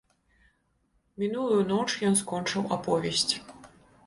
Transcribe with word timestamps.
Мінулую 1.23 1.61
ноч 1.73 1.85
ён 2.09 2.19
скончыў 2.23 2.67
аповесць. 2.79 3.33